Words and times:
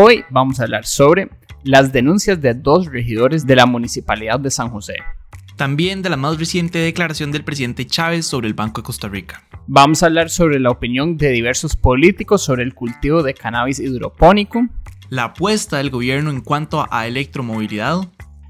Hoy 0.00 0.24
vamos 0.30 0.60
a 0.60 0.62
hablar 0.62 0.86
sobre 0.86 1.28
las 1.64 1.92
denuncias 1.92 2.40
de 2.40 2.54
dos 2.54 2.86
regidores 2.86 3.44
de 3.48 3.56
la 3.56 3.66
Municipalidad 3.66 4.38
de 4.38 4.48
San 4.48 4.70
José. 4.70 4.94
También 5.56 6.02
de 6.02 6.08
la 6.08 6.16
más 6.16 6.38
reciente 6.38 6.78
declaración 6.78 7.32
del 7.32 7.42
presidente 7.42 7.84
Chávez 7.84 8.24
sobre 8.24 8.46
el 8.46 8.54
Banco 8.54 8.80
de 8.80 8.86
Costa 8.86 9.08
Rica. 9.08 9.42
Vamos 9.66 10.00
a 10.00 10.06
hablar 10.06 10.30
sobre 10.30 10.60
la 10.60 10.70
opinión 10.70 11.16
de 11.16 11.30
diversos 11.30 11.74
políticos 11.74 12.44
sobre 12.44 12.62
el 12.62 12.74
cultivo 12.74 13.24
de 13.24 13.34
cannabis 13.34 13.80
hidropónico. 13.80 14.68
La 15.08 15.24
apuesta 15.24 15.78
del 15.78 15.90
gobierno 15.90 16.30
en 16.30 16.42
cuanto 16.42 16.86
a 16.88 17.08
electromovilidad. 17.08 18.02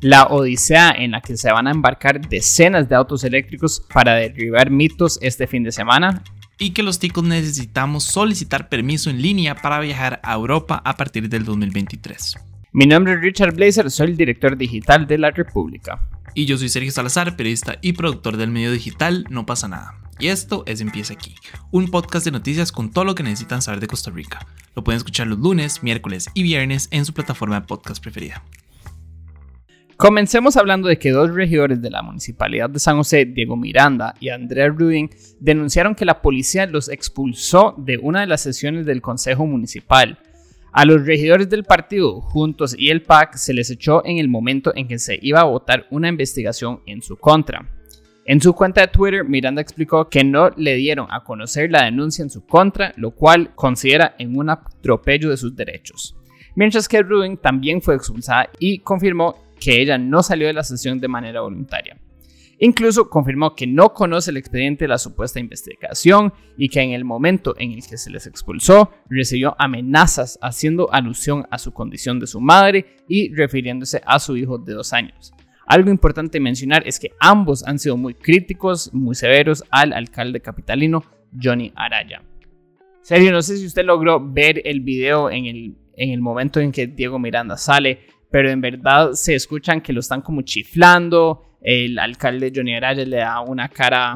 La 0.03 0.25
odisea 0.25 0.91
en 0.91 1.13
la 1.13 1.23
que 1.23 1.39
se 1.39 1.51
van 1.51 1.67
a 1.67 1.71
embarcar 1.71 2.29
decenas 2.29 2.91
de 2.91 2.95
autos 2.95 3.25
eléctricos 3.25 3.83
para 3.91 4.17
derribar 4.17 4.71
mitos 4.71 5.19
este 5.23 5.47
fin 5.47 5.63
de 5.63 5.73
semana 5.73 6.23
y 6.59 6.71
que 6.71 6.83
los 6.83 6.99
ticos 6.99 7.25
necesitamos 7.25 8.05
solicitar 8.05 8.69
permiso 8.69 9.11
en 9.11 9.23
línea 9.23 9.55
para 9.55 9.81
viajar 9.81 10.21
a 10.23 10.35
Europa 10.35 10.83
a 10.85 10.97
partir 10.97 11.29
del 11.29 11.45
2023. 11.45 12.37
Mi 12.73 12.87
nombre 12.87 13.15
es 13.15 13.21
Richard 13.21 13.55
Blazer, 13.55 13.91
soy 13.91 14.09
el 14.09 14.17
director 14.17 14.57
digital 14.57 15.07
de 15.07 15.19
La 15.19 15.31
República. 15.31 16.09
Y 16.35 16.45
yo 16.45 16.59
soy 16.59 16.69
Sergio 16.69 16.93
Salazar, 16.93 17.37
periodista 17.37 17.79
y 17.81 17.95
productor 17.95 18.37
del 18.37 18.51
medio 18.51 18.71
digital 18.71 19.25
No 19.31 19.47
pasa 19.47 19.69
nada. 19.69 19.95
Y 20.21 20.29
esto 20.29 20.65
es 20.67 20.81
Empieza 20.81 21.15
aquí, 21.15 21.35
un 21.71 21.91
podcast 21.91 22.25
de 22.25 22.33
noticias 22.33 22.73
con 22.73 22.91
todo 22.91 23.05
lo 23.05 23.15
que 23.15 23.23
necesitan 23.23 23.63
saber 23.63 23.81
de 23.81 23.87
Costa 23.87 24.11
Rica. 24.11 24.47
Lo 24.75 24.83
pueden 24.83 24.99
escuchar 24.99 25.29
los 25.29 25.39
lunes, 25.39 25.83
miércoles 25.83 26.29
y 26.35 26.43
viernes 26.43 26.89
en 26.91 27.05
su 27.05 27.15
plataforma 27.15 27.61
de 27.61 27.67
podcast 27.67 28.03
preferida. 28.03 28.43
Comencemos 29.99 30.57
hablando 30.57 30.87
de 30.87 30.97
que 30.97 31.11
dos 31.11 31.35
regidores 31.35 31.83
de 31.83 31.91
la 31.91 32.03
Municipalidad 32.03 32.71
de 32.71 32.79
San 32.79 32.99
José, 32.99 33.25
Diego 33.25 33.57
Miranda 33.57 34.15
y 34.21 34.29
Andrea 34.29 34.69
Rudin, 34.69 35.11
denunciaron 35.41 35.97
que 35.97 36.05
la 36.05 36.23
policía 36.23 36.67
los 36.67 36.89
expulsó 36.89 37.75
de 37.77 37.99
una 37.99 38.21
de 38.21 38.29
las 38.29 38.41
sesiones 38.41 38.87
del 38.87 39.03
Consejo 39.03 39.45
Municipal. 39.45 40.21
A 40.71 40.85
los 40.85 41.05
regidores 41.05 41.51
del 41.51 41.65
partido, 41.65 42.21
Juntos 42.21 42.77
y 42.79 42.91
el 42.91 43.03
PAC, 43.03 43.35
se 43.35 43.53
les 43.53 43.71
echó 43.71 44.07
en 44.07 44.19
el 44.19 44.29
momento 44.29 44.73
en 44.77 44.87
que 44.87 45.01
se 45.01 45.19
iba 45.21 45.41
a 45.41 45.51
votar 45.51 45.89
una 45.91 46.09
investigación 46.09 46.81
en 46.87 47.03
su 47.03 47.17
contra. 47.17 47.69
En 48.25 48.41
su 48.41 48.53
cuenta 48.53 48.83
de 48.83 48.89
Twitter, 48.89 49.25
Miranda 49.25 49.61
explicó 49.61 50.09
que 50.09 50.23
no 50.23 50.51
le 50.51 50.77
dieron 50.77 51.09
a 51.11 51.25
conocer 51.25 51.73
la 51.73 51.83
denuncia 51.83 52.23
en 52.23 52.31
su 52.31 52.47
contra, 52.47 52.93
lo 52.97 53.11
cual 53.11 53.53
considera 53.57 54.15
en 54.21 54.37
un 54.39 54.49
atropello 54.49 55.31
de 55.31 55.37
sus 55.37 55.57
derechos. 55.57 56.15
Mientras 56.55 56.89
que 56.89 57.03
Rubin 57.03 57.37
también 57.37 57.83
fue 57.83 57.97
expulsada 57.97 58.49
y 58.61 58.79
confirmó 58.79 59.48
que 59.59 59.81
ella 59.81 59.99
no 59.99 60.23
salió 60.23 60.47
de 60.47 60.53
la 60.53 60.65
sesión 60.65 61.01
de 61.01 61.09
manera 61.09 61.41
voluntaria. 61.41 61.99
Incluso 62.61 63.09
confirmó 63.09 63.55
que 63.55 63.69
no 63.69 63.95
conoce 63.95 64.33
el 64.33 64.37
expediente 64.37 64.85
de 64.85 64.89
la 64.89 64.99
supuesta 64.99 65.39
investigación 65.39 66.33
y 66.57 66.69
que 66.69 66.81
en 66.81 66.91
el 66.91 67.05
momento 67.05 67.55
en 67.57 67.71
el 67.71 67.87
que 67.87 67.97
se 67.97 68.11
les 68.11 68.27
expulsó 68.27 68.91
recibió 69.09 69.55
amenazas 69.59 70.39
haciendo 70.43 70.93
alusión 70.93 71.47
a 71.51 71.59
su 71.59 71.73
condición 71.73 72.19
de 72.19 72.27
su 72.27 72.41
madre 72.41 72.97
y 73.09 73.33
refiriéndose 73.33 74.03
a 74.05 74.19
su 74.19 74.37
hijo 74.37 74.59
de 74.59 74.75
dos 74.75 74.93
años. 74.93 75.33
Algo 75.67 75.91
importante 75.91 76.41
mencionar 76.41 76.83
es 76.87 76.99
que 76.99 77.13
ambos 77.21 77.65
han 77.65 77.79
sido 77.79 77.97
muy 77.97 78.15
críticos, 78.15 78.93
muy 78.93 79.15
severos 79.15 79.63
al 79.71 79.93
alcalde 79.93 80.41
capitalino 80.41 81.05
Johnny 81.41 81.73
Araya. 81.77 82.23
Serio, 83.03 83.31
no 83.33 83.41
sé 83.41 83.57
si 83.57 83.67
usted 83.67 83.85
logró 83.85 84.19
ver 84.19 84.63
el 84.65 84.81
video 84.81 85.31
en 85.31 85.45
el, 85.45 85.77
en 85.95 86.11
el 86.11 86.21
momento 86.21 86.59
en 86.59 86.73
que 86.73 86.89
Diego 86.89 87.19
Miranda 87.19 87.57
sale 87.57 88.01
pero 88.31 88.51
en 88.51 88.61
verdad 88.61 89.13
se 89.13 89.35
escuchan 89.35 89.81
que 89.81 89.93
lo 89.93 90.01
están 90.01 90.23
como 90.23 90.43
chiflando. 90.43 91.57
El 91.61 91.99
alcalde 91.99 92.53
Johnny 92.55 92.75
Araya 92.75 93.05
le 93.05 93.17
da 93.19 93.41
una 93.41 93.69
cara 93.69 94.15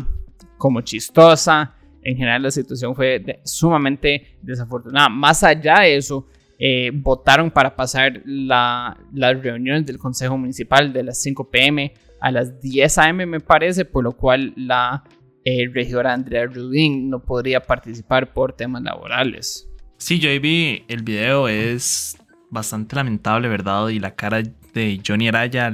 como 0.58 0.80
chistosa. 0.82 1.74
En 2.02 2.16
general 2.16 2.42
la 2.42 2.50
situación 2.50 2.94
fue 2.94 3.24
sumamente 3.44 4.38
desafortunada. 4.42 5.08
Más 5.08 5.42
allá 5.42 5.80
de 5.80 5.96
eso, 5.96 6.27
eh, 6.58 6.90
votaron 6.92 7.50
para 7.50 7.74
pasar 7.74 8.22
las 8.24 8.96
reuniones 9.42 9.86
del 9.86 9.98
Consejo 9.98 10.36
Municipal 10.36 10.92
de 10.92 11.02
las 11.02 11.20
5 11.23 11.50
pm 11.50 11.92
a 12.20 12.30
las 12.30 12.61
10 12.61 12.98
am 12.98 13.17
me 13.27 13.40
parece, 13.40 13.84
por 13.84 14.05
lo 14.05 14.12
cual 14.12 14.52
la 14.56 15.02
eh, 15.44 15.68
regidora 15.73 16.12
Andrea 16.12 16.46
Rudin 16.46 17.11
no 17.11 17.20
podría 17.24 17.61
participar 17.61 18.33
por 18.33 18.52
temas 18.52 18.83
laborales. 18.83 19.68
Sí, 19.96 20.20
yo 20.20 20.29
vi 20.40 20.84
el 20.86 21.02
video, 21.02 21.48
es 21.48 22.17
bastante 22.52 22.95
lamentable, 22.95 23.48
¿verdad? 23.48 23.89
Y 23.89 23.98
la 23.98 24.14
cara 24.14 24.42
de 24.74 25.01
Johnny 25.05 25.27
Araya 25.27 25.73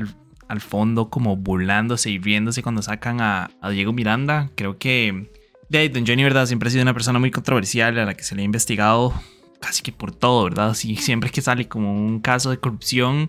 al, 0.49 0.61
fondo 0.61 1.11
como 1.11 1.37
burlándose 1.37 2.09
y 2.09 2.19
riéndose 2.19 2.63
cuando 2.63 2.81
sacan 2.81 3.21
a, 3.21 3.51
Diego 3.71 3.93
Miranda. 3.93 4.51
Creo 4.55 4.79
que 4.79 5.29
de 5.69 5.89
Don 5.91 6.07
Johnny, 6.07 6.23
¿verdad? 6.23 6.47
Siempre 6.47 6.69
ha 6.69 6.73
sido 6.73 6.83
una 6.83 6.95
persona 6.95 7.19
muy 7.19 7.31
controversial 7.31 7.99
a 7.99 8.07
la 8.07 8.15
que 8.15 8.23
se 8.23 8.35
le 8.35 8.43
ha 8.43 8.45
investigado 8.45 9.13
casi 9.61 9.83
que 9.83 9.93
por 9.93 10.15
todo, 10.15 10.45
¿verdad? 10.45 10.73
Sí, 10.75 10.97
siempre 10.97 11.31
que 11.31 11.43
sale 11.43 11.69
como 11.69 11.93
un 11.93 12.21
caso 12.21 12.51
de 12.51 12.59
corrupción, 12.59 13.29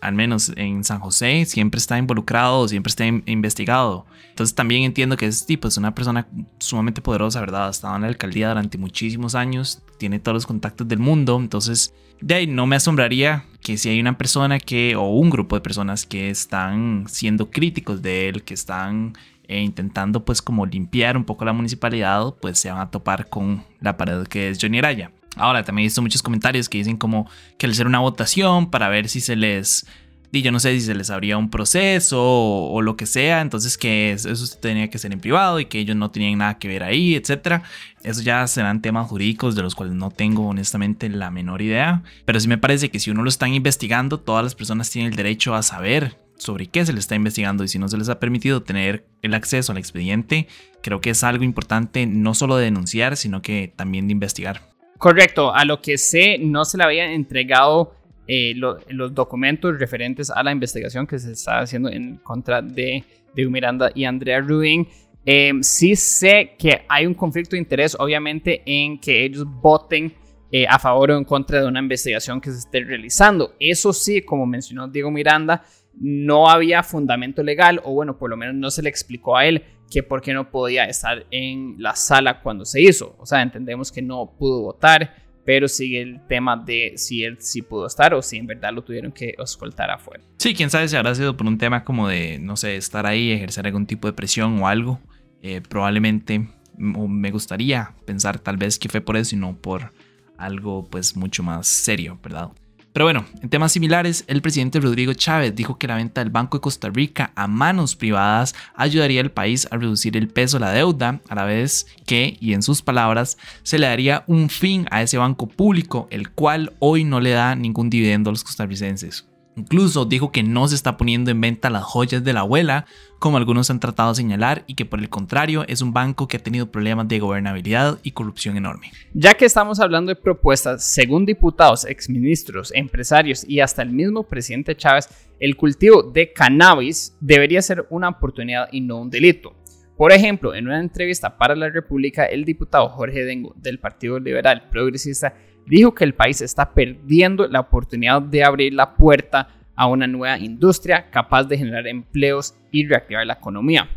al 0.00 0.14
menos 0.14 0.52
en 0.56 0.84
San 0.84 1.00
José, 1.00 1.44
siempre 1.44 1.78
está 1.78 1.98
involucrado, 1.98 2.66
siempre 2.68 2.90
está 2.90 3.06
investigado. 3.06 4.06
Entonces 4.30 4.54
también 4.54 4.84
entiendo 4.84 5.16
que 5.16 5.26
ese 5.26 5.44
tipo 5.44 5.68
es 5.68 5.76
una 5.76 5.94
persona 5.94 6.26
sumamente 6.58 7.02
poderosa, 7.02 7.40
¿verdad? 7.40 7.68
Ha 7.68 7.70
estado 7.70 7.96
en 7.96 8.02
la 8.02 8.08
alcaldía 8.08 8.48
durante 8.48 8.78
muchísimos 8.78 9.34
años, 9.34 9.82
tiene 9.98 10.18
todos 10.18 10.34
los 10.34 10.46
contactos 10.46 10.88
del 10.88 10.98
mundo, 10.98 11.38
entonces 11.38 11.92
de 12.20 12.34
ahí 12.34 12.46
no 12.46 12.66
me 12.66 12.76
asombraría 12.76 13.44
que 13.62 13.76
si 13.76 13.88
hay 13.88 14.00
una 14.00 14.16
persona 14.16 14.58
que, 14.58 14.96
o 14.96 15.08
un 15.08 15.30
grupo 15.30 15.56
de 15.56 15.60
personas 15.60 16.06
que 16.06 16.30
están 16.30 17.04
siendo 17.08 17.50
críticos 17.50 18.02
de 18.02 18.28
él, 18.28 18.42
que 18.42 18.54
están 18.54 19.14
eh, 19.48 19.60
intentando 19.60 20.24
pues 20.24 20.40
como 20.40 20.64
limpiar 20.64 21.16
un 21.16 21.24
poco 21.24 21.44
la 21.44 21.52
municipalidad, 21.52 22.34
pues 22.40 22.58
se 22.58 22.70
van 22.70 22.80
a 22.80 22.90
topar 22.90 23.28
con 23.28 23.64
la 23.80 23.96
pared 23.96 24.26
que 24.26 24.48
es 24.48 24.58
Johnny 24.60 24.78
Araya. 24.78 25.10
Ahora 25.36 25.64
también 25.64 25.84
he 25.84 25.86
visto 25.86 26.02
muchos 26.02 26.22
comentarios 26.22 26.68
que 26.68 26.78
dicen 26.78 26.96
como 26.96 27.28
que 27.56 27.66
al 27.66 27.72
hacer 27.72 27.86
una 27.86 28.00
votación 28.00 28.70
para 28.70 28.88
ver 28.88 29.08
si 29.08 29.20
se 29.20 29.36
les 29.36 29.86
y 30.32 30.42
yo 30.42 30.52
no 30.52 30.60
sé 30.60 30.72
si 30.78 30.82
se 30.82 30.94
les 30.94 31.10
abría 31.10 31.36
un 31.36 31.50
proceso 31.50 32.20
o, 32.22 32.82
lo 32.82 32.96
que 32.96 33.06
sea, 33.06 33.40
entonces 33.40 33.76
que 33.76 34.12
eso 34.12 34.58
tenía 34.60 34.88
que 34.88 34.98
ser 34.98 35.12
en 35.12 35.20
privado 35.20 35.58
y 35.58 35.64
que 35.64 35.80
ellos 35.80 35.96
no 35.96 36.10
tenían 36.10 36.38
nada 36.38 36.58
que 36.58 36.68
ver 36.68 36.84
ahí, 36.84 37.16
etcétera. 37.16 37.64
Eso 38.04 38.22
ya 38.22 38.46
serán 38.46 38.80
temas 38.80 39.08
jurídicos 39.08 39.56
de 39.56 39.62
los 39.62 39.74
cuales 39.74 39.94
no 39.94 40.10
tengo 40.10 40.46
honestamente 40.46 41.08
la 41.08 41.30
menor 41.30 41.62
idea, 41.62 42.02
pero 42.24 42.38
sí 42.38 42.46
me 42.46 42.58
parece 42.58 42.90
que 42.90 43.00
si 43.00 43.10
uno 43.10 43.22
lo 43.22 43.28
está 43.28 43.48
investigando, 43.48 44.20
todas 44.20 44.44
las 44.44 44.54
personas 44.54 44.88
tienen 44.90 45.10
el 45.10 45.16
derecho 45.16 45.54
a 45.54 45.62
saber 45.62 46.16
sobre 46.38 46.68
qué 46.68 46.86
se 46.86 46.92
les 46.92 47.00
está 47.00 47.16
investigando 47.16 47.64
y 47.64 47.68
si 47.68 47.78
no 47.78 47.88
se 47.88 47.98
les 47.98 48.08
ha 48.08 48.20
permitido 48.20 48.62
tener 48.62 49.04
el 49.22 49.34
acceso 49.34 49.72
al 49.72 49.78
expediente, 49.78 50.46
creo 50.80 51.00
que 51.00 51.10
es 51.10 51.24
algo 51.24 51.44
importante 51.44 52.06
no 52.06 52.34
solo 52.34 52.56
de 52.56 52.64
denunciar, 52.64 53.16
sino 53.16 53.42
que 53.42 53.72
también 53.74 54.06
de 54.06 54.12
investigar. 54.12 54.70
Correcto, 55.00 55.54
a 55.54 55.64
lo 55.64 55.80
que 55.80 55.96
sé, 55.96 56.36
no 56.36 56.66
se 56.66 56.76
le 56.76 56.84
había 56.84 57.10
entregado 57.10 57.94
eh, 58.26 58.52
los 58.54 59.14
documentos 59.14 59.78
referentes 59.78 60.28
a 60.28 60.42
la 60.42 60.52
investigación 60.52 61.06
que 61.06 61.18
se 61.18 61.32
está 61.32 61.60
haciendo 61.60 61.88
en 61.88 62.18
contra 62.18 62.60
de, 62.60 63.02
de 63.34 63.46
Miranda 63.46 63.90
y 63.94 64.04
Andrea 64.04 64.42
Rudin. 64.42 64.86
Eh, 65.24 65.52
sí 65.62 65.96
sé 65.96 66.54
que 66.58 66.82
hay 66.86 67.06
un 67.06 67.14
conflicto 67.14 67.52
de 67.52 67.60
interés, 67.60 67.96
obviamente, 67.98 68.60
en 68.66 69.00
que 69.00 69.24
ellos 69.24 69.46
voten 69.46 70.12
eh, 70.52 70.66
a 70.68 70.78
favor 70.78 71.12
o 71.12 71.16
en 71.16 71.24
contra 71.24 71.62
de 71.62 71.66
una 71.66 71.80
investigación 71.80 72.38
que 72.38 72.50
se 72.50 72.58
esté 72.58 72.84
realizando. 72.84 73.54
Eso 73.58 73.94
sí, 73.94 74.20
como 74.20 74.44
mencionó 74.44 74.86
Diego 74.86 75.10
Miranda, 75.10 75.64
no 75.94 76.48
había 76.48 76.82
fundamento 76.82 77.42
legal, 77.42 77.80
o 77.84 77.92
bueno, 77.92 78.18
por 78.18 78.30
lo 78.30 78.36
menos 78.36 78.54
no 78.54 78.70
se 78.70 78.82
le 78.82 78.88
explicó 78.88 79.36
a 79.36 79.46
él 79.46 79.64
que 79.90 80.02
por 80.02 80.22
qué 80.22 80.32
no 80.32 80.50
podía 80.50 80.84
estar 80.84 81.26
en 81.30 81.74
la 81.78 81.96
sala 81.96 82.40
cuando 82.40 82.64
se 82.64 82.80
hizo. 82.80 83.16
O 83.18 83.26
sea, 83.26 83.42
entendemos 83.42 83.90
que 83.90 84.00
no 84.00 84.32
pudo 84.38 84.62
votar, 84.62 85.14
pero 85.44 85.68
sigue 85.68 86.00
el 86.00 86.24
tema 86.26 86.56
de 86.56 86.92
si 86.96 87.24
él 87.24 87.38
sí 87.40 87.62
pudo 87.62 87.86
estar 87.86 88.14
o 88.14 88.22
si 88.22 88.36
en 88.36 88.46
verdad 88.46 88.72
lo 88.72 88.82
tuvieron 88.82 89.10
que 89.10 89.34
escoltar 89.36 89.90
afuera. 89.90 90.22
Sí, 90.38 90.54
quién 90.54 90.70
sabe 90.70 90.88
si 90.88 90.96
habrá 90.96 91.14
sido 91.14 91.36
por 91.36 91.46
un 91.46 91.58
tema 91.58 91.84
como 91.84 92.08
de, 92.08 92.38
no 92.38 92.56
sé, 92.56 92.76
estar 92.76 93.04
ahí, 93.04 93.32
ejercer 93.32 93.66
algún 93.66 93.86
tipo 93.86 94.06
de 94.06 94.12
presión 94.12 94.62
o 94.62 94.68
algo. 94.68 95.00
Eh, 95.42 95.60
probablemente 95.60 96.48
me 96.76 97.30
gustaría 97.30 97.94
pensar 98.06 98.38
tal 98.38 98.56
vez 98.56 98.78
que 98.78 98.88
fue 98.88 99.00
por 99.00 99.16
eso 99.16 99.34
y 99.34 99.38
no 99.38 99.56
por 99.56 99.92
algo 100.38 100.84
pues 100.88 101.16
mucho 101.16 101.42
más 101.42 101.66
serio, 101.66 102.18
¿verdad? 102.22 102.50
Pero 102.92 103.04
bueno, 103.04 103.24
en 103.40 103.48
temas 103.48 103.70
similares, 103.70 104.24
el 104.26 104.42
presidente 104.42 104.80
Rodrigo 104.80 105.12
Chávez 105.14 105.54
dijo 105.54 105.78
que 105.78 105.86
la 105.86 105.94
venta 105.94 106.22
del 106.22 106.30
Banco 106.30 106.56
de 106.56 106.62
Costa 106.62 106.90
Rica 106.90 107.30
a 107.36 107.46
manos 107.46 107.94
privadas 107.94 108.54
ayudaría 108.74 109.20
al 109.20 109.30
país 109.30 109.68
a 109.70 109.76
reducir 109.76 110.16
el 110.16 110.26
peso 110.26 110.58
de 110.58 110.64
la 110.64 110.72
deuda, 110.72 111.20
a 111.28 111.34
la 111.36 111.44
vez 111.44 111.86
que, 112.04 112.36
y 112.40 112.52
en 112.52 112.62
sus 112.62 112.82
palabras, 112.82 113.38
se 113.62 113.78
le 113.78 113.86
daría 113.86 114.24
un 114.26 114.50
fin 114.50 114.86
a 114.90 115.02
ese 115.02 115.18
banco 115.18 115.46
público, 115.46 116.08
el 116.10 116.30
cual 116.30 116.72
hoy 116.80 117.04
no 117.04 117.20
le 117.20 117.30
da 117.30 117.54
ningún 117.54 117.90
dividendo 117.90 118.30
a 118.30 118.32
los 118.32 118.42
costarricenses. 118.42 119.29
Incluso 119.60 120.06
dijo 120.06 120.32
que 120.32 120.42
no 120.42 120.66
se 120.68 120.74
está 120.74 120.96
poniendo 120.96 121.30
en 121.30 121.38
venta 121.38 121.68
las 121.68 121.84
joyas 121.84 122.24
de 122.24 122.32
la 122.32 122.40
abuela, 122.40 122.86
como 123.18 123.36
algunos 123.36 123.68
han 123.68 123.78
tratado 123.78 124.08
de 124.08 124.14
señalar, 124.14 124.64
y 124.66 124.74
que 124.74 124.86
por 124.86 125.00
el 125.00 125.10
contrario 125.10 125.66
es 125.68 125.82
un 125.82 125.92
banco 125.92 126.26
que 126.26 126.38
ha 126.38 126.42
tenido 126.42 126.70
problemas 126.70 127.08
de 127.08 127.18
gobernabilidad 127.18 127.98
y 128.02 128.12
corrupción 128.12 128.56
enorme. 128.56 128.90
Ya 129.12 129.34
que 129.34 129.44
estamos 129.44 129.78
hablando 129.78 130.08
de 130.08 130.16
propuestas, 130.16 130.82
según 130.82 131.26
diputados, 131.26 131.84
exministros, 131.84 132.72
empresarios 132.74 133.44
y 133.46 133.60
hasta 133.60 133.82
el 133.82 133.90
mismo 133.90 134.22
presidente 134.22 134.74
Chávez, 134.74 135.10
el 135.38 135.56
cultivo 135.56 136.02
de 136.02 136.32
cannabis 136.32 137.14
debería 137.20 137.60
ser 137.60 137.86
una 137.90 138.08
oportunidad 138.08 138.70
y 138.72 138.80
no 138.80 138.96
un 138.96 139.10
delito. 139.10 139.54
Por 139.94 140.12
ejemplo, 140.12 140.54
en 140.54 140.68
una 140.68 140.80
entrevista 140.80 141.36
para 141.36 141.54
la 141.54 141.68
República, 141.68 142.24
el 142.24 142.46
diputado 142.46 142.88
Jorge 142.88 143.26
Dengo 143.26 143.52
del 143.58 143.78
Partido 143.78 144.18
Liberal 144.18 144.70
Progresista 144.70 145.34
dijo 145.66 145.94
que 145.94 146.04
el 146.04 146.14
país 146.14 146.40
está 146.40 146.72
perdiendo 146.72 147.46
la 147.46 147.60
oportunidad 147.60 148.22
de 148.22 148.44
abrir 148.44 148.74
la 148.74 148.94
puerta 148.94 149.48
a 149.74 149.86
una 149.86 150.06
nueva 150.06 150.38
industria 150.38 151.10
capaz 151.10 151.44
de 151.44 151.58
generar 151.58 151.86
empleos 151.86 152.54
y 152.70 152.86
reactivar 152.86 153.26
la 153.26 153.34
economía. 153.34 153.88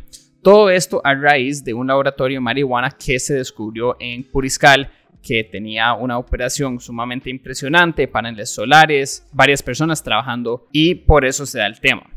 Todo 0.41 0.69
esto 0.69 1.01
a 1.03 1.13
raíz 1.13 1.63
de 1.63 1.73
un 1.73 1.87
laboratorio 1.87 2.37
de 2.37 2.41
marihuana 2.41 2.91
que 2.91 3.19
se 3.19 3.35
descubrió 3.35 3.95
en 3.99 4.23
Puriscal 4.23 4.89
que 5.21 5.43
tenía 5.43 5.93
una 5.93 6.17
operación 6.17 6.79
sumamente 6.79 7.29
impresionante, 7.29 8.07
paneles 8.07 8.53
solares, 8.53 9.25
varias 9.31 9.63
personas 9.63 10.03
trabajando 10.03 10.67
y 10.71 10.95
por 10.95 11.25
eso 11.25 11.45
se 11.45 11.59
da 11.59 11.65
el 11.65 11.79
tema. 11.79 12.12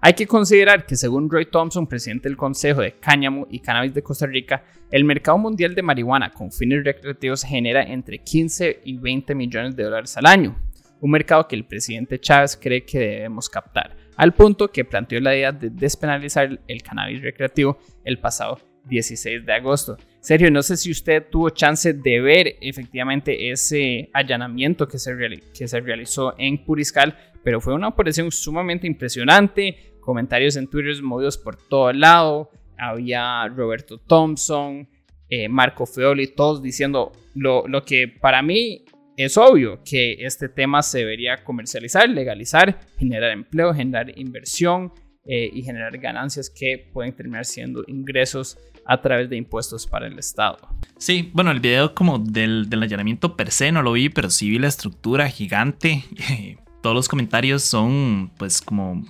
Hay 0.00 0.12
que 0.12 0.28
considerar 0.28 0.86
que 0.86 0.94
según 0.94 1.28
Roy 1.28 1.46
Thompson, 1.46 1.88
presidente 1.88 2.28
del 2.28 2.36
Consejo 2.36 2.82
de 2.82 2.92
Cáñamo 3.00 3.48
y 3.50 3.58
Cannabis 3.58 3.94
de 3.94 4.02
Costa 4.02 4.26
Rica, 4.26 4.62
el 4.92 5.04
mercado 5.04 5.38
mundial 5.38 5.74
de 5.74 5.82
marihuana 5.82 6.30
con 6.30 6.52
fines 6.52 6.84
recreativos 6.84 7.42
genera 7.42 7.82
entre 7.82 8.18
15 8.18 8.82
y 8.84 8.96
20 8.96 9.34
millones 9.34 9.74
de 9.74 9.82
dólares 9.82 10.16
al 10.16 10.26
año, 10.26 10.56
un 11.00 11.10
mercado 11.10 11.48
que 11.48 11.56
el 11.56 11.64
presidente 11.64 12.20
Chávez 12.20 12.56
cree 12.56 12.84
que 12.84 13.00
debemos 13.00 13.48
captar, 13.48 13.96
al 14.16 14.34
punto 14.34 14.68
que 14.68 14.84
planteó 14.84 15.20
la 15.20 15.34
idea 15.34 15.50
de 15.50 15.68
despenalizar 15.70 16.60
el 16.68 16.82
cannabis 16.82 17.20
recreativo 17.20 17.78
el 18.04 18.20
pasado 18.20 18.58
16 18.84 19.44
de 19.44 19.52
agosto. 19.52 19.96
Sergio, 20.20 20.50
no 20.50 20.62
sé 20.62 20.76
si 20.76 20.90
usted 20.90 21.26
tuvo 21.30 21.50
chance 21.50 21.92
de 21.92 22.20
ver 22.20 22.56
efectivamente 22.60 23.50
ese 23.50 24.10
allanamiento 24.12 24.88
que 24.88 24.98
se, 24.98 25.12
que 25.56 25.68
se 25.68 25.80
realizó 25.80 26.34
en 26.38 26.64
Puriscal, 26.64 27.16
pero 27.44 27.60
fue 27.60 27.74
una 27.74 27.88
operación 27.88 28.30
sumamente 28.30 28.86
impresionante, 28.86 29.87
comentarios 30.08 30.56
en 30.56 30.66
Twitter 30.66 31.02
movidos 31.02 31.36
por 31.36 31.56
todo 31.56 31.92
lado, 31.92 32.50
había 32.78 33.46
Roberto 33.48 33.98
Thompson, 33.98 34.88
eh, 35.28 35.50
Marco 35.50 35.84
Feoli, 35.84 36.28
todos 36.28 36.62
diciendo 36.62 37.12
lo, 37.34 37.68
lo 37.68 37.84
que 37.84 38.08
para 38.08 38.40
mí 38.40 38.86
es 39.18 39.36
obvio 39.36 39.82
que 39.84 40.16
este 40.20 40.48
tema 40.48 40.80
se 40.82 41.00
debería 41.00 41.44
comercializar, 41.44 42.08
legalizar, 42.08 42.80
generar 42.96 43.32
empleo, 43.32 43.74
generar 43.74 44.18
inversión 44.18 44.94
eh, 45.26 45.50
y 45.52 45.60
generar 45.60 45.98
ganancias 45.98 46.48
que 46.48 46.88
pueden 46.90 47.14
terminar 47.14 47.44
siendo 47.44 47.84
ingresos 47.86 48.56
a 48.86 49.02
través 49.02 49.28
de 49.28 49.36
impuestos 49.36 49.86
para 49.86 50.06
el 50.06 50.18
Estado. 50.18 50.56
Sí, 50.96 51.30
bueno, 51.34 51.50
el 51.50 51.60
video 51.60 51.94
como 51.94 52.18
del, 52.18 52.70
del 52.70 52.82
allanamiento 52.82 53.36
per 53.36 53.50
se 53.50 53.72
no 53.72 53.82
lo 53.82 53.92
vi, 53.92 54.08
pero 54.08 54.30
sí 54.30 54.48
vi 54.48 54.58
la 54.58 54.68
estructura 54.68 55.28
gigante. 55.28 56.02
Todos 56.82 56.96
los 56.96 57.08
comentarios 57.10 57.62
son 57.62 58.30
pues 58.38 58.62
como 58.62 59.04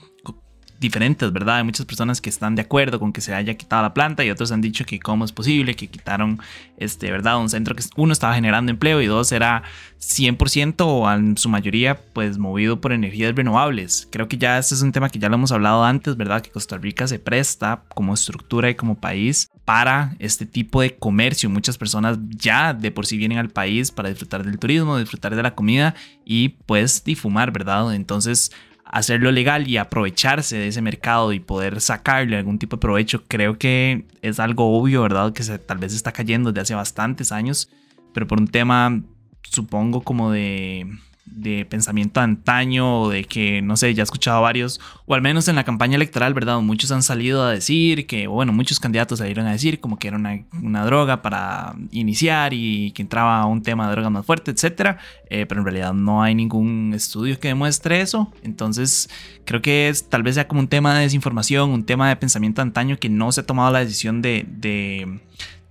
diferentes, 0.80 1.32
¿verdad? 1.32 1.56
Hay 1.56 1.64
muchas 1.64 1.86
personas 1.86 2.20
que 2.20 2.30
están 2.30 2.54
de 2.54 2.62
acuerdo 2.62 3.00
con 3.00 3.12
que 3.12 3.20
se 3.20 3.34
haya 3.34 3.54
quitado 3.54 3.82
la 3.82 3.94
planta 3.94 4.25
y 4.25 4.30
otros 4.30 4.52
han 4.52 4.60
dicho 4.60 4.84
que 4.84 4.98
cómo 4.98 5.25
es 5.25 5.32
posible 5.32 5.75
que 5.75 5.88
quitaron, 5.88 6.38
este, 6.76 7.10
¿verdad? 7.10 7.38
Un 7.38 7.48
centro 7.48 7.75
que 7.75 7.82
uno 7.96 8.12
estaba 8.12 8.34
generando 8.34 8.70
empleo 8.70 9.00
y 9.00 9.06
dos 9.06 9.32
era 9.32 9.62
100% 10.00 10.75
o 10.80 11.12
en 11.12 11.36
su 11.36 11.48
mayoría 11.48 11.98
pues 12.12 12.38
movido 12.38 12.80
por 12.80 12.92
energías 12.92 13.34
renovables. 13.34 14.08
Creo 14.10 14.28
que 14.28 14.38
ya 14.38 14.58
este 14.58 14.75
es 14.75 14.82
un 14.82 14.92
tema 14.92 15.10
que 15.10 15.19
ya 15.19 15.28
lo 15.28 15.34
hemos 15.34 15.52
hablado 15.52 15.84
antes, 15.84 16.16
¿verdad? 16.16 16.42
Que 16.42 16.50
Costa 16.50 16.78
Rica 16.78 17.06
se 17.08 17.19
presta 17.19 17.82
como 17.94 18.14
estructura 18.14 18.70
y 18.70 18.75
como 18.75 18.94
país 18.94 19.50
para 19.64 20.14
este 20.19 20.46
tipo 20.46 20.80
de 20.80 20.96
comercio. 20.96 21.50
Muchas 21.50 21.76
personas 21.76 22.19
ya 22.30 22.72
de 22.72 22.90
por 22.90 23.06
sí 23.06 23.16
vienen 23.16 23.38
al 23.38 23.50
país 23.50 23.90
para 23.90 24.08
disfrutar 24.08 24.44
del 24.44 24.58
turismo, 24.58 24.98
disfrutar 24.98 25.34
de 25.34 25.42
la 25.42 25.54
comida 25.54 25.94
y 26.25 26.50
pues 26.66 27.02
difumar, 27.04 27.50
¿verdad? 27.52 27.94
Entonces 27.94 28.52
hacerlo 28.90 29.31
legal 29.31 29.69
y 29.69 29.76
aprovecharse 29.76 30.56
de 30.56 30.69
ese 30.69 30.82
mercado 30.82 31.32
y 31.32 31.40
poder 31.40 31.81
sacarle 31.81 32.37
algún 32.37 32.58
tipo 32.58 32.76
de 32.76 32.81
provecho, 32.81 33.25
creo 33.29 33.58
que 33.58 34.06
es 34.23 34.40
algo 34.40 34.79
obvio, 34.79 35.02
¿verdad? 35.02 35.32
Que 35.32 35.44
tal 35.58 35.79
vez 35.79 35.94
está 35.94 36.12
cayendo 36.12 36.52
desde 36.52 36.62
hace 36.62 36.75
bastantes 36.75 37.32
años, 37.32 37.70
pero 38.14 38.26
por 38.26 38.40
un 38.40 38.49
tema, 38.49 39.02
supongo, 39.43 40.02
como 40.02 40.31
de 40.31 40.87
de 41.30 41.64
pensamiento 41.64 42.20
antaño 42.20 43.02
o 43.02 43.10
de 43.10 43.25
que, 43.25 43.62
no 43.62 43.76
sé, 43.76 43.94
ya 43.94 44.02
he 44.02 44.04
escuchado 44.04 44.42
varios, 44.42 44.80
o 45.06 45.14
al 45.14 45.22
menos 45.22 45.48
en 45.48 45.56
la 45.56 45.64
campaña 45.64 45.96
electoral, 45.96 46.34
¿verdad? 46.34 46.60
Muchos 46.60 46.90
han 46.90 47.02
salido 47.02 47.44
a 47.44 47.50
decir 47.50 48.06
que, 48.06 48.26
bueno, 48.26 48.52
muchos 48.52 48.80
candidatos 48.80 49.19
salieron 49.19 49.46
a 49.46 49.52
decir 49.52 49.80
como 49.80 49.98
que 49.98 50.08
era 50.08 50.16
una, 50.16 50.84
droga 50.84 51.22
para 51.22 51.75
iniciar 51.90 52.52
y 52.54 52.92
que 52.92 53.02
entraba 53.02 53.44
un 53.46 53.62
tema 53.62 53.86
de 53.86 53.92
droga 53.92 54.10
más 54.10 54.25
fuerte, 54.25 54.50
etcétera, 54.50 54.98
eh, 55.28 55.46
pero 55.46 55.60
en 55.60 55.64
realidad 55.64 55.92
no 55.92 56.22
hay 56.22 56.34
ningún 56.34 56.92
estudio 56.94 57.38
que 57.38 57.48
demuestre 57.48 58.00
eso, 58.00 58.32
entonces 58.42 59.10
creo 59.44 59.60
que 59.60 59.88
es 59.88 60.08
tal 60.08 60.22
vez 60.22 60.36
sea 60.36 60.48
como 60.48 60.60
un 60.60 60.69
tema 60.69 60.94
de 60.94 61.02
desinformación, 61.02 61.70
un 61.70 61.84
tema 61.84 62.08
de 62.08 62.16
pensamiento 62.16 62.62
antaño 62.62 62.98
que 62.98 63.08
no 63.08 63.32
se 63.32 63.40
ha 63.40 63.46
tomado 63.46 63.72
la 63.72 63.80
decisión 63.80 64.22
de, 64.22 64.46
de 64.48 65.20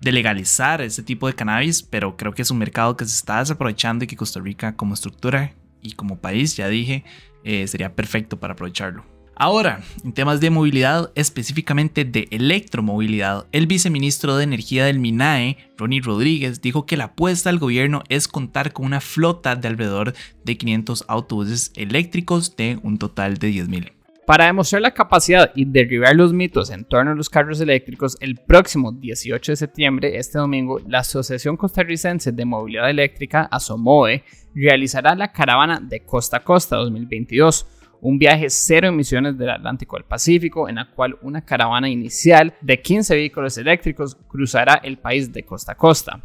de 0.02 0.12
legalizar 0.12 0.82
ese 0.82 1.04
tipo 1.04 1.28
de 1.28 1.34
cannabis, 1.34 1.82
pero 1.82 2.18
creo 2.18 2.34
que 2.34 2.42
es 2.42 2.52
un 2.52 2.58
mercado 2.58 2.96
que 2.96 3.06
se 3.06 3.16
está 3.16 3.40
desaprovechando 3.40 4.04
y 4.06 4.08
que 4.08 4.16
Costa 4.16 4.40
Rica 4.40 4.76
como 4.76 4.94
estructura 4.94 5.54
y 5.82 5.94
como 5.94 6.20
país, 6.20 6.56
ya 6.56 6.68
dije, 6.68 7.04
eh, 7.44 7.68
sería 7.68 7.96
perfecto 7.96 8.40
para 8.40 8.54
aprovecharlo. 8.54 9.06
Ahora, 9.40 9.82
en 10.04 10.14
temas 10.14 10.40
de 10.40 10.50
movilidad, 10.50 11.12
específicamente 11.14 12.06
de 12.06 12.28
electromovilidad, 12.32 13.46
el 13.52 13.68
viceministro 13.68 14.36
de 14.36 14.44
Energía 14.44 14.86
del 14.86 14.98
MINAE, 14.98 15.58
Ronnie 15.78 16.02
Rodríguez, 16.02 16.60
dijo 16.60 16.88
que 16.88 16.98
la 16.98 17.06
apuesta 17.06 17.52
del 17.52 17.60
gobierno 17.60 18.02
es 18.10 18.28
contar 18.28 18.74
con 18.74 18.88
una 18.88 19.00
flota 19.00 19.56
de 19.56 19.68
alrededor 19.68 20.16
de 20.44 20.58
500 20.58 21.06
autobuses 21.08 21.72
eléctricos 21.76 22.56
de 22.56 22.80
un 22.82 22.98
total 22.98 23.38
de 23.38 23.52
10.000. 23.52 23.97
Para 24.28 24.48
demostrar 24.48 24.82
la 24.82 24.94
capacidad 24.94 25.54
y 25.56 25.64
derribar 25.64 26.14
los 26.14 26.34
mitos 26.34 26.70
en 26.70 26.84
torno 26.84 27.12
a 27.12 27.16
los 27.16 27.30
carros 27.30 27.62
eléctricos, 27.62 28.18
el 28.20 28.36
próximo 28.36 28.92
18 28.92 29.54
de 29.54 29.56
septiembre, 29.56 30.18
este 30.18 30.38
domingo, 30.38 30.82
la 30.86 31.00
Asociación 31.00 31.56
Costarricense 31.56 32.34
de 32.34 32.44
Movilidad 32.44 32.90
Eléctrica, 32.90 33.48
ASOMOE, 33.50 34.26
realizará 34.54 35.16
la 35.16 35.32
caravana 35.32 35.80
de 35.82 36.02
Costa 36.02 36.38
a 36.38 36.44
Costa 36.44 36.76
2022, 36.76 37.68
un 38.02 38.20
viaje 38.20 38.50
cero 38.50 38.90
emisiones 38.90 39.38
del 39.38 39.50
Atlántico 39.50 39.96
al 39.96 40.04
Pacífico, 40.04 40.68
en 40.68 40.76
la 40.76 40.92
cual 40.92 41.18
una 41.22 41.46
caravana 41.46 41.88
inicial 41.88 42.54
de 42.60 42.82
15 42.82 43.16
vehículos 43.16 43.58
eléctricos 43.58 44.18
cruzará 44.28 44.82
el 44.84 44.98
país 44.98 45.32
de 45.32 45.44
costa 45.44 45.72
a 45.72 45.78
costa. 45.78 46.22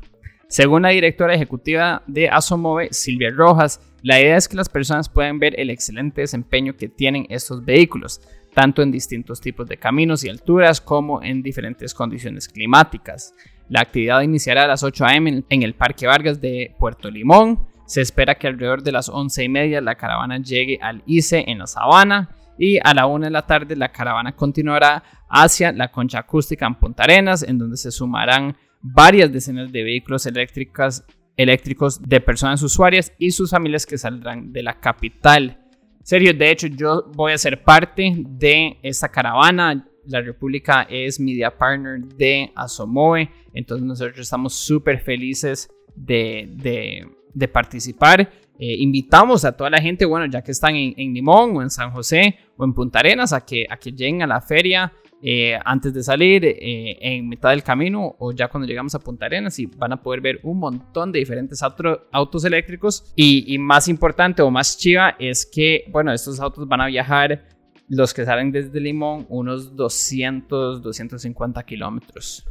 Según 0.53 0.83
la 0.83 0.91
directora 0.91 1.33
ejecutiva 1.33 2.03
de 2.07 2.29
ASOMOVE, 2.29 2.89
Silvia 2.91 3.31
Rojas, 3.31 3.81
la 4.03 4.21
idea 4.21 4.37
es 4.37 4.49
que 4.49 4.57
las 4.59 4.69
personas 4.69 5.09
puedan 5.09 5.39
ver 5.39 5.59
el 5.59 5.71
excelente 5.71 6.21
desempeño 6.21 6.77
que 6.77 6.91
tienen 6.91 7.25
estos 7.31 7.65
vehículos, 7.65 8.21
tanto 8.53 8.83
en 8.83 8.93
distintos 8.93 9.41
tipos 9.41 9.67
de 9.67 9.79
caminos 9.79 10.25
y 10.25 10.29
alturas 10.29 10.83
como 10.83 11.23
en 11.23 11.43
diferentes 11.43 11.95
condiciones 11.95 12.49
climáticas. 12.49 13.33
La 13.71 13.81
actividad 13.81 14.21
iniciará 14.21 14.65
a 14.65 14.69
las 14.69 14.83
8 14.83 15.07
a.m. 15.07 15.43
en 15.49 15.63
el 15.63 15.73
Parque 15.73 16.07
Vargas 16.07 16.39
de 16.43 16.75
Puerto 16.79 17.11
Limón. 17.11 17.67
Se 17.87 18.03
espera 18.03 18.35
que 18.35 18.47
alrededor 18.47 18.83
de 18.83 18.93
las 18.93 19.09
11 19.09 19.45
y 19.45 19.49
media 19.49 19.81
la 19.81 19.95
caravana 19.95 20.37
llegue 20.37 20.79
al 20.83 21.03
ICE 21.07 21.51
en 21.51 21.61
la 21.61 21.67
Sabana 21.67 22.29
y 22.59 22.79
a 22.83 22.95
la 22.95 23.07
1 23.07 23.27
de 23.27 23.31
la 23.31 23.47
tarde 23.47 23.77
la 23.77 23.91
caravana 23.91 24.37
continuará 24.37 25.03
hacia 25.29 25.73
la 25.73 25.91
concha 25.91 26.21
acústica 26.21 26.67
en 26.67 26.75
Punta 26.75 27.05
Arenas, 27.05 27.43
en 27.43 27.59
donde 27.59 27.77
se 27.77 27.91
sumarán 27.91 28.57
varias 28.83 29.33
decenas 29.33 29.73
de 29.73 29.83
vehículos 29.83 30.27
eléctricos, 30.27 31.05
eléctricos 31.37 32.01
de 32.03 32.21
personas 32.21 32.63
usuarias 32.63 33.13
y 33.19 33.31
sus 33.31 33.51
familias 33.51 33.87
que 33.87 33.97
saldrán 33.97 34.53
de 34.53 34.63
la 34.63 34.81
capital. 34.81 35.59
Serio, 36.03 36.35
de 36.35 36.51
hecho 36.51 36.67
yo 36.67 37.05
voy 37.15 37.33
a 37.33 37.39
ser 37.39 37.63
parte 37.63 38.13
de 38.17 38.79
esta 38.83 39.09
caravana. 39.09 39.89
La 40.07 40.21
República 40.21 40.83
es 40.91 41.21
media 41.21 41.57
partner 41.57 42.01
de 42.01 42.51
Asomoe, 42.57 43.31
entonces 43.55 43.87
nosotros 43.87 44.19
estamos 44.19 44.53
súper 44.53 44.99
felices 45.01 45.71
de, 45.95 47.07
de, 47.35 47.49
participar. 47.49 48.33
Eh, 48.59 48.77
invitamos 48.79 49.45
a 49.45 49.53
toda 49.57 49.71
la 49.71 49.81
gente, 49.81 50.05
bueno, 50.05 50.27
ya 50.27 50.43
que 50.43 50.53
están 50.53 50.77
en, 50.77 50.95
en, 50.97 51.15
Limón 51.15 51.57
o 51.57 51.63
en 51.63 51.71
San 51.71 51.91
José 51.91 52.37
o 52.57 52.65
en 52.65 52.73
Punta 52.75 53.01
Arenas, 53.01 53.33
a 53.33 53.45
que, 53.45 53.67
a 53.69 53.77
que 53.77 53.93
lleguen 53.93 54.23
a 54.23 54.27
la 54.27 54.41
feria 54.41 54.93
eh, 55.25 55.57
antes 55.65 55.95
de 55.95 56.03
salir, 56.03 56.45
eh, 56.45 56.99
en 57.01 57.29
mitad 57.29 57.51
del 57.51 57.63
camino 57.63 58.17
o 58.19 58.33
ya 58.33 58.49
cuando 58.49 58.67
llegamos 58.67 58.93
a 58.97 58.99
Punta 58.99 59.27
Arenas 59.27 59.57
y 59.61 59.67
van 59.67 59.93
a 59.93 60.03
poder 60.03 60.21
ver 60.21 60.41
un 60.43 60.59
montón 60.59 61.13
de 61.13 61.21
diferentes 61.21 61.63
autos 61.63 62.45
eléctricos 62.45 63.13
y, 63.15 63.57
más 63.59 63.87
importante 63.87 64.43
o 64.43 64.51
más 64.51 64.77
chiva 64.77 65.15
es 65.21 65.47
que, 65.47 65.85
bueno, 65.91 66.13
estos 66.13 66.41
autos 66.41 66.67
van 66.67 66.81
a 66.81 66.87
viajar 66.87 67.45
los 67.89 68.13
que 68.13 68.25
salen 68.25 68.51
desde 68.51 68.81
Limón 68.81 69.27
unos 69.29 69.77
200, 69.77 70.83
250 70.83 71.63
kilómetros. 71.63 72.45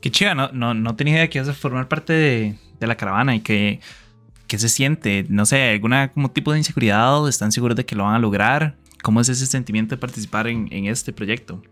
Qué 0.00 0.12
chiva, 0.12 0.36
no, 0.36 0.52
no, 0.52 0.72
no 0.72 0.94
tenía 0.94 1.14
idea 1.14 1.28
que 1.28 1.38
ibas 1.38 1.48
a 1.48 1.52
formar 1.52 1.88
parte 1.88 2.12
de, 2.12 2.54
de 2.78 2.86
la 2.86 2.96
caravana 2.96 3.34
y 3.34 3.40
que, 3.40 3.80
que 4.46 4.58
se 4.58 4.68
siente, 4.68 5.26
no 5.28 5.46
sé, 5.46 5.70
alguna 5.70 6.12
tipo 6.32 6.52
de 6.52 6.58
inseguridad, 6.58 7.28
están 7.28 7.52
seguros 7.52 7.76
de 7.76 7.84
que 7.84 7.96
lo 7.96 8.04
van 8.04 8.14
a 8.14 8.18
lograr. 8.18 8.76
¿Cómo 9.02 9.20
es 9.20 9.28
ese 9.28 9.46
sentimiento 9.46 9.94
de 9.94 10.00
participar 10.00 10.46
en, 10.46 10.68
en 10.70 10.86
este 10.86 11.12
proyecto? 11.12 11.62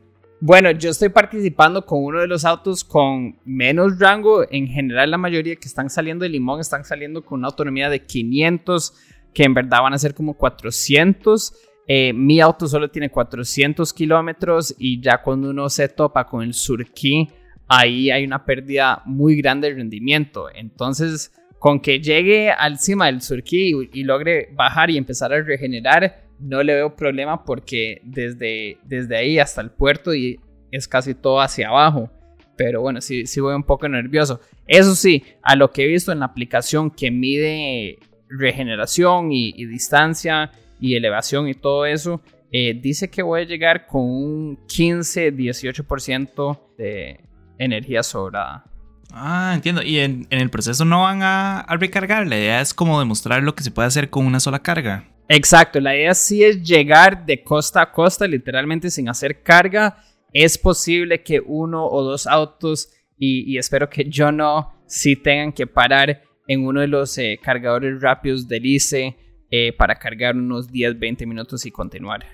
Bueno, 0.44 0.72
yo 0.72 0.90
estoy 0.90 1.08
participando 1.08 1.86
con 1.86 2.02
uno 2.02 2.20
de 2.20 2.26
los 2.26 2.44
autos 2.44 2.82
con 2.82 3.38
menos 3.44 3.98
rango. 4.00 4.44
En 4.50 4.66
general, 4.66 5.10
la 5.10 5.16
mayoría 5.16 5.54
que 5.54 5.68
están 5.68 5.88
saliendo 5.88 6.24
de 6.24 6.30
Limón 6.30 6.60
están 6.60 6.84
saliendo 6.84 7.24
con 7.24 7.38
una 7.38 7.46
autonomía 7.48 7.88
de 7.88 8.04
500, 8.04 8.92
que 9.32 9.44
en 9.44 9.54
verdad 9.54 9.82
van 9.82 9.94
a 9.94 9.98
ser 9.98 10.14
como 10.14 10.34
400. 10.34 11.54
Eh, 11.86 12.12
mi 12.12 12.40
auto 12.40 12.66
solo 12.66 12.90
tiene 12.90 13.08
400 13.08 13.92
kilómetros 13.92 14.74
y 14.78 15.00
ya 15.00 15.22
cuando 15.22 15.50
uno 15.50 15.68
se 15.68 15.88
topa 15.88 16.26
con 16.26 16.42
el 16.42 16.54
Surquí, 16.54 17.28
ahí 17.68 18.10
hay 18.10 18.24
una 18.24 18.44
pérdida 18.44 19.02
muy 19.04 19.36
grande 19.36 19.68
de 19.68 19.76
rendimiento. 19.76 20.48
Entonces, 20.52 21.32
con 21.62 21.78
que 21.78 22.00
llegue 22.00 22.50
al 22.50 22.80
cima 22.80 23.06
del 23.06 23.22
surquí 23.22 23.88
y, 23.92 24.02
logre 24.02 24.48
bajar 24.52 24.90
y 24.90 24.96
empezar 24.96 25.32
a 25.32 25.40
regenerar, 25.42 26.24
no 26.40 26.60
le 26.60 26.74
veo 26.74 26.96
problema 26.96 27.44
porque 27.44 28.00
desde, 28.02 28.78
desde 28.82 29.16
ahí 29.16 29.38
hasta 29.38 29.60
el 29.60 29.70
puerto 29.70 30.12
y 30.12 30.40
es 30.72 30.88
casi 30.88 31.14
todo 31.14 31.40
hacia 31.40 31.68
abajo. 31.68 32.10
Pero 32.56 32.80
bueno, 32.80 33.00
sí, 33.00 33.26
sí 33.26 33.38
voy 33.38 33.54
un 33.54 33.62
poco 33.62 33.88
nervioso. 33.88 34.40
Eso 34.66 34.96
sí, 34.96 35.22
a 35.40 35.54
lo 35.54 35.70
que 35.70 35.84
he 35.84 35.86
visto 35.86 36.10
en 36.10 36.18
la 36.18 36.26
aplicación 36.26 36.90
que 36.90 37.12
mide 37.12 38.00
regeneración 38.28 39.30
y, 39.30 39.52
distancia 39.66 40.50
y 40.80 40.96
elevación 40.96 41.46
y 41.46 41.54
todo 41.54 41.86
eso, 41.86 42.22
eh, 42.50 42.74
dice 42.74 43.08
que 43.08 43.22
voy 43.22 43.42
a 43.42 43.44
llegar 43.44 43.86
con 43.86 44.02
un 44.02 44.58
15-18% 44.66 46.58
de 46.76 47.20
energía 47.56 48.02
sobrada. 48.02 48.64
Ah, 49.12 49.52
entiendo. 49.54 49.82
Y 49.82 49.98
en, 49.98 50.26
el 50.30 50.50
proceso 50.50 50.84
no 50.84 51.02
van 51.02 51.22
a, 51.22 51.66
recargar. 51.78 52.26
La 52.26 52.36
idea 52.36 52.60
es 52.60 52.74
como 52.74 52.98
demostrar 52.98 53.42
lo 53.42 53.54
que 53.54 53.62
se 53.62 53.70
puede 53.70 53.88
hacer 53.88 54.10
con 54.10 54.26
una 54.26 54.40
sola 54.40 54.60
carga. 54.60 55.08
Exacto. 55.28 55.80
La 55.80 55.94
idea 55.94 56.14
sí 56.14 56.42
es 56.42 56.62
llegar 56.62 57.24
de 57.26 57.42
costa 57.42 57.82
a 57.82 57.92
costa, 57.92 58.26
literalmente 58.26 58.90
sin 58.90 59.08
hacer 59.08 59.42
carga. 59.42 60.02
Es 60.32 60.56
posible 60.56 61.22
que 61.22 61.40
uno 61.44 61.86
o 61.86 62.02
dos 62.02 62.26
autos, 62.26 62.88
y, 63.18 63.56
espero 63.58 63.88
que 63.88 64.08
yo 64.08 64.32
no, 64.32 64.72
sí 64.86 65.14
tengan 65.14 65.52
que 65.52 65.66
parar 65.66 66.22
en 66.48 66.64
uno 66.64 66.80
de 66.80 66.88
los 66.88 67.16
eh, 67.18 67.38
cargadores 67.40 68.00
rápidos 68.00 68.48
del 68.48 68.66
ICE 68.66 69.16
eh, 69.50 69.72
para 69.76 69.94
cargar 69.96 70.34
unos 70.34 70.72
10, 70.72 70.98
20 70.98 71.26
minutos 71.26 71.66
y 71.66 71.70
continuar. 71.70 72.24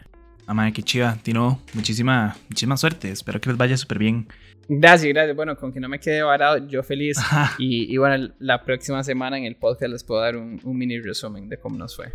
Amada, 0.47 0.71
qué 0.71 0.83
chiva, 0.83 1.19
Tino. 1.23 1.61
Muchísima, 1.75 2.35
muchísima 2.49 2.77
suerte. 2.79 3.11
Espero 3.11 3.39
que 3.39 3.51
les 3.51 3.59
vaya 3.59 3.77
súper 3.77 3.99
bien. 3.99 4.29
Gracias, 4.69 5.09
gracias. 5.13 5.35
Bueno, 5.35 5.57
con 5.57 5.73
que 5.73 5.81
no 5.81 5.89
me 5.89 5.99
quede 5.99 6.23
varado, 6.23 6.67
yo 6.67 6.83
feliz. 6.83 7.19
Y, 7.59 7.97
bueno, 7.97 8.33
la 8.39 8.63
próxima 8.65 9.03
semana 9.03 9.39
en 9.39 9.45
el 9.45 9.57
podcast 9.57 9.93
les 9.93 10.05
puedo 10.05 10.21
dar 10.21 10.37
un, 10.37 10.61
un 10.63 10.77
mini 10.77 11.01
resumen 11.01 11.49
de 11.49 11.59
cómo 11.59 11.77
nos 11.79 11.97
fue. 11.97 12.13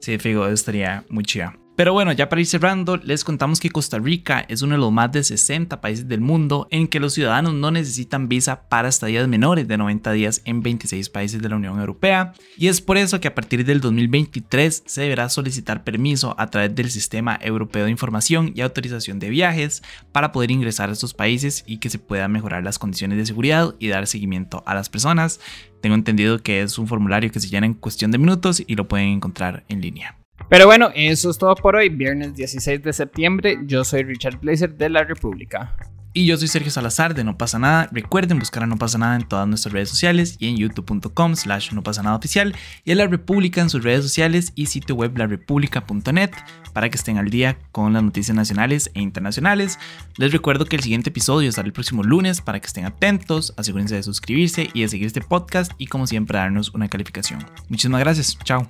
Sí, 0.00 0.18
figo, 0.18 0.46
estaría 0.48 1.04
muy 1.10 1.24
chida. 1.24 1.54
Pero 1.80 1.94
bueno, 1.94 2.12
ya 2.12 2.28
para 2.28 2.42
ir 2.42 2.46
cerrando, 2.46 2.98
les 2.98 3.24
contamos 3.24 3.58
que 3.58 3.70
Costa 3.70 3.98
Rica 3.98 4.44
es 4.50 4.60
uno 4.60 4.74
de 4.74 4.80
los 4.82 4.92
más 4.92 5.10
de 5.12 5.24
60 5.24 5.80
países 5.80 6.06
del 6.06 6.20
mundo 6.20 6.68
en 6.70 6.86
que 6.86 7.00
los 7.00 7.14
ciudadanos 7.14 7.54
no 7.54 7.70
necesitan 7.70 8.28
visa 8.28 8.68
para 8.68 8.90
estadías 8.90 9.26
menores 9.28 9.66
de 9.66 9.78
90 9.78 10.12
días 10.12 10.42
en 10.44 10.62
26 10.62 11.08
países 11.08 11.40
de 11.40 11.48
la 11.48 11.56
Unión 11.56 11.80
Europea. 11.80 12.34
Y 12.58 12.68
es 12.68 12.82
por 12.82 12.98
eso 12.98 13.18
que 13.18 13.28
a 13.28 13.34
partir 13.34 13.64
del 13.64 13.80
2023 13.80 14.82
se 14.84 15.00
deberá 15.00 15.30
solicitar 15.30 15.82
permiso 15.82 16.34
a 16.36 16.50
través 16.50 16.74
del 16.74 16.90
Sistema 16.90 17.38
Europeo 17.40 17.86
de 17.86 17.90
Información 17.90 18.52
y 18.54 18.60
Autorización 18.60 19.18
de 19.18 19.30
Viajes 19.30 19.82
para 20.12 20.32
poder 20.32 20.50
ingresar 20.50 20.90
a 20.90 20.92
estos 20.92 21.14
países 21.14 21.64
y 21.66 21.78
que 21.78 21.88
se 21.88 21.98
puedan 21.98 22.30
mejorar 22.30 22.62
las 22.62 22.78
condiciones 22.78 23.16
de 23.16 23.24
seguridad 23.24 23.74
y 23.78 23.88
dar 23.88 24.06
seguimiento 24.06 24.62
a 24.66 24.74
las 24.74 24.90
personas. 24.90 25.40
Tengo 25.80 25.94
entendido 25.94 26.42
que 26.42 26.60
es 26.60 26.76
un 26.76 26.88
formulario 26.88 27.32
que 27.32 27.40
se 27.40 27.48
llena 27.48 27.64
en 27.64 27.72
cuestión 27.72 28.10
de 28.10 28.18
minutos 28.18 28.62
y 28.66 28.74
lo 28.74 28.86
pueden 28.86 29.08
encontrar 29.08 29.64
en 29.70 29.80
línea. 29.80 30.19
Pero 30.50 30.66
bueno, 30.66 30.90
eso 30.96 31.30
es 31.30 31.38
todo 31.38 31.54
por 31.54 31.76
hoy, 31.76 31.88
viernes 31.88 32.34
16 32.34 32.82
de 32.82 32.92
septiembre. 32.92 33.56
Yo 33.66 33.84
soy 33.84 34.02
Richard 34.02 34.40
Blazer 34.40 34.76
de 34.76 34.90
La 34.90 35.04
República. 35.04 35.76
Y 36.12 36.26
yo 36.26 36.36
soy 36.36 36.48
Sergio 36.48 36.72
Salazar 36.72 37.14
de 37.14 37.22
No 37.22 37.38
pasa 37.38 37.60
nada. 37.60 37.88
Recuerden 37.92 38.40
buscar 38.40 38.64
a 38.64 38.66
No 38.66 38.76
pasa 38.76 38.98
nada 38.98 39.14
en 39.14 39.28
todas 39.28 39.46
nuestras 39.46 39.72
redes 39.72 39.90
sociales 39.90 40.34
y 40.40 40.48
en 40.48 40.56
youtube.com 40.56 41.36
slash 41.36 41.72
no 41.72 41.84
pasa 41.84 42.02
nada 42.02 42.16
oficial 42.16 42.56
y 42.84 42.90
a 42.90 42.96
La 42.96 43.06
República 43.06 43.60
en 43.60 43.70
sus 43.70 43.84
redes 43.84 44.02
sociales 44.02 44.52
y 44.56 44.66
sitio 44.66 44.96
web 44.96 45.16
larepublica.net 45.16 46.30
para 46.72 46.88
que 46.90 46.96
estén 46.96 47.18
al 47.18 47.30
día 47.30 47.56
con 47.70 47.92
las 47.92 48.02
noticias 48.02 48.36
nacionales 48.36 48.90
e 48.94 49.00
internacionales. 49.02 49.78
Les 50.16 50.32
recuerdo 50.32 50.64
que 50.64 50.74
el 50.74 50.82
siguiente 50.82 51.10
episodio 51.10 51.52
sale 51.52 51.68
el 51.68 51.72
próximo 51.72 52.02
lunes 52.02 52.40
para 52.40 52.58
que 52.58 52.66
estén 52.66 52.86
atentos, 52.86 53.54
asegúrense 53.56 53.94
de 53.94 54.02
suscribirse 54.02 54.68
y 54.74 54.82
de 54.82 54.88
seguir 54.88 55.06
este 55.06 55.20
podcast 55.20 55.70
y 55.78 55.86
como 55.86 56.08
siempre 56.08 56.38
darnos 56.38 56.74
una 56.74 56.88
calificación. 56.88 57.46
Muchísimas 57.68 58.00
gracias, 58.00 58.36
chao. 58.42 58.68